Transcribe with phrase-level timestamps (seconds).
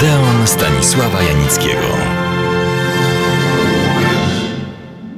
[0.00, 1.96] Odeon Stanisława Janickiego.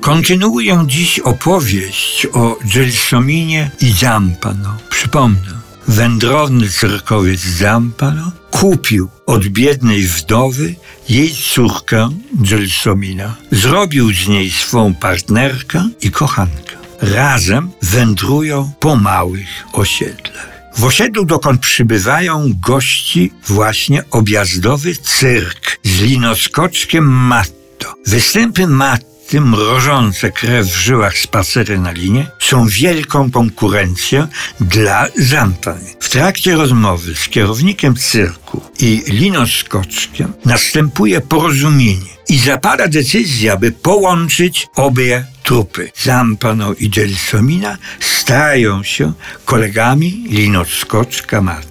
[0.00, 4.76] Kontynuuję dziś opowieść o Gelsomine i Zampano.
[4.90, 10.74] Przypomnę, wędrowny cyrkowiec Zampano kupił od biednej wdowy
[11.08, 13.34] jej córkę Gelsomina.
[13.50, 16.76] Zrobił z niej swą partnerkę i kochankę.
[17.00, 20.57] Razem wędrują po małych osiedlach.
[20.76, 27.94] W osiedlu, dokąd przybywają gości, właśnie objazdowy cyrk z linoskoczkiem Matto.
[28.06, 34.26] Występy Matty, mrożące krew w żyłach spacery na linie, są wielką konkurencją
[34.60, 35.94] dla Zampany.
[36.00, 44.68] W trakcie rozmowy z kierownikiem cyrku i linoskoczkiem następuje porozumienie i zapada decyzja, by połączyć
[44.76, 45.92] obie trupy.
[46.02, 49.12] Zampano i Gelsomina stają się
[49.44, 51.68] kolegami linoskoczka Marta.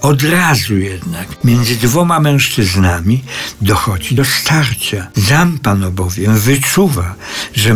[0.00, 3.24] Od razu jednak między dwoma mężczyznami
[3.60, 5.06] dochodzi do starcia.
[5.16, 7.14] Zampano bowiem wyczuwa,
[7.54, 7.74] że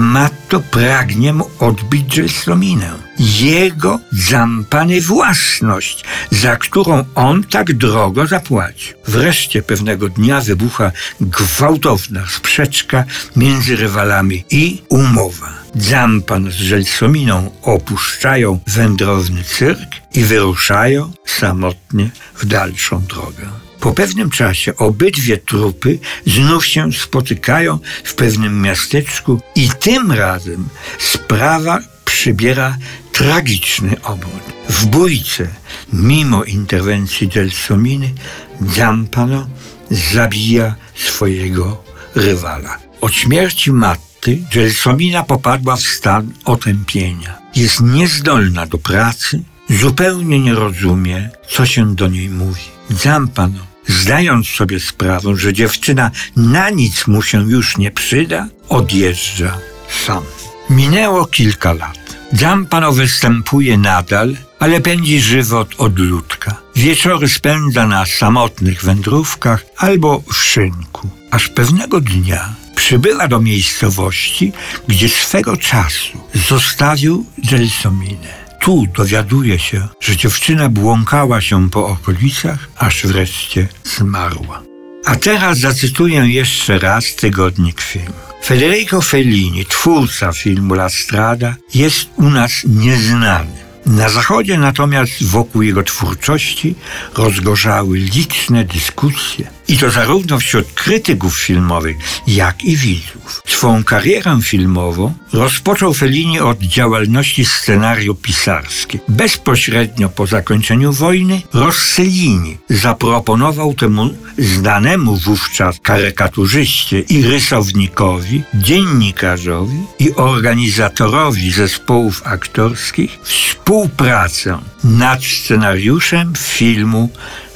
[0.54, 2.90] Matto pragnie mu odbić Gelsominę.
[3.18, 8.96] Jego zampany własność, za którą on tak drogo zapłacił.
[9.06, 13.04] Wreszcie pewnego dnia wybucha gwałtowna sprzeczka
[13.36, 15.52] między rywalami i umowa.
[15.74, 23.46] Zampan z Żelsominą opuszczają wędrowny cyrk i wyruszają samotnie w dalszą drogę.
[23.84, 30.68] Po pewnym czasie obydwie trupy znów się spotykają w pewnym miasteczku i tym razem
[30.98, 32.76] sprawa przybiera
[33.12, 34.42] tragiczny obrót.
[34.68, 35.48] W bójce,
[35.92, 38.14] mimo interwencji Gelsominy,
[38.60, 39.46] Zampano
[39.90, 42.78] zabija swojego rywala.
[43.00, 47.38] Od śmierci matki Gelsomina popadła w stan otępienia.
[47.56, 52.62] Jest niezdolna do pracy, zupełnie nie rozumie, co się do niej mówi.
[52.90, 59.58] Zampano, zdając sobie sprawę, że dziewczyna na nic mu się już nie przyda, odjeżdża
[60.06, 60.22] sam.
[60.70, 62.16] Minęło kilka lat.
[62.32, 66.56] Zampano występuje nadal, ale pędzi żywot od ludka.
[66.76, 71.08] Wieczory spędza na samotnych wędrówkach albo w szynku.
[71.30, 74.52] Aż pewnego dnia przybyła do miejscowości,
[74.88, 76.18] gdzie swego czasu
[76.48, 78.43] zostawił Gelsominę.
[78.64, 84.62] Tu dowiaduje się, że dziewczyna błąkała się po okolicach, aż wreszcie zmarła.
[85.04, 88.12] A teraz zacytuję jeszcze raz tygodnik film.
[88.44, 93.64] Federico Fellini, twórca filmu La Strada, jest u nas nieznany.
[93.86, 96.74] Na Zachodzie natomiast wokół jego twórczości
[97.16, 99.50] rozgorzały liczne dyskusje.
[99.68, 103.42] I to zarówno wśród krytyków filmowych, jak i widzów.
[103.46, 109.00] Swą karierę filmową rozpoczął Fellini od działalności scenariopisarskiej.
[109.08, 121.50] Bezpośrednio po zakończeniu wojny Rossellini zaproponował temu znanemu wówczas karykaturzyście i rysownikowi, dziennikarzowi i organizatorowi
[121.50, 127.08] zespołów aktorskich współpracę nad scenariuszem filmu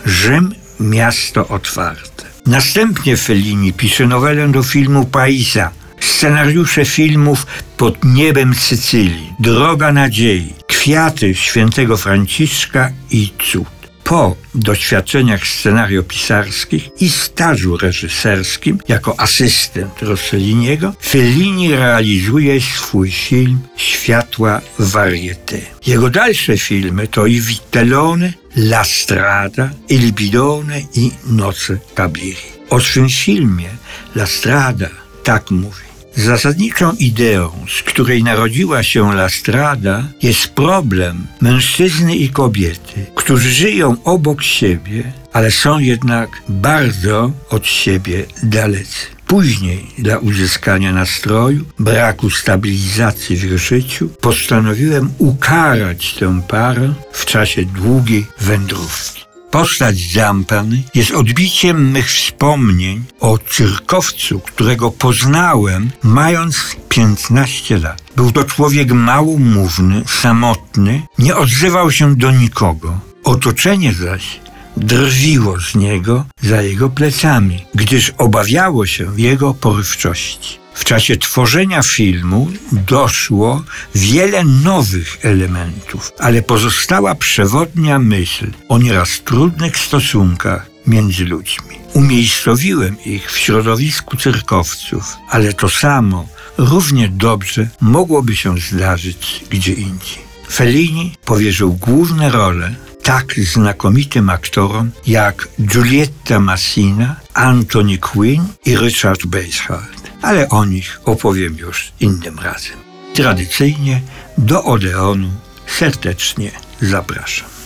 [0.06, 2.24] Rzym Miasto Otwarte.
[2.46, 7.46] Następnie Fellini pisze nowelę do filmu Paisa, scenariusze filmów
[7.76, 13.77] Pod niebem Sycylii, Droga Nadziei, Kwiaty świętego Franciszka i Cud.
[14.08, 25.58] Po doświadczeniach scenariopisarskich i stażu reżyserskim jako asystent Rosselliniego, Fellini realizuje swój film Światła Varieté.
[25.86, 32.36] Jego dalsze filmy to i Vitellone, La Strada, Il Bidone i Noce Tabiri.
[32.70, 33.68] O swym filmie
[34.14, 34.88] La Strada
[35.22, 35.87] tak mówi.
[36.18, 43.96] Zasadniczą ideą, z której narodziła się La Strada, jest problem mężczyzny i kobiety, którzy żyją
[44.04, 49.06] obok siebie, ale są jednak bardzo od siebie dalecy.
[49.26, 58.26] Później, dla uzyskania nastroju, braku stabilizacji w życiu, postanowiłem ukarać tę parę w czasie długiej
[58.40, 59.27] wędrówki.
[59.50, 68.02] Postać Zampany jest odbiciem mych wspomnień o cyrkowcu, którego poznałem mając 15 lat.
[68.16, 73.00] Był to człowiek małomówny, samotny, nie odzywał się do nikogo.
[73.24, 74.40] Otoczenie zaś
[74.76, 80.58] drwiło z niego za jego plecami, gdyż obawiało się jego porywczości.
[80.78, 83.62] W czasie tworzenia filmu doszło
[83.94, 91.78] wiele nowych elementów, ale pozostała przewodnia myśl o nieraz trudnych stosunkach między ludźmi.
[91.92, 96.28] Umiejscowiłem ich w środowisku cyrkowców, ale to samo
[96.58, 100.18] równie dobrze mogłoby się zdarzyć gdzie indziej.
[100.50, 109.97] Fellini powierzył główne role tak znakomitym aktorom jak Giulietta Massina, Anthony Quinn i Richard Basehart.
[110.22, 112.76] Ale o nich opowiem już innym razem.
[113.14, 114.00] Tradycyjnie
[114.38, 115.30] do Odeonu
[115.66, 116.50] serdecznie
[116.80, 117.57] zapraszam.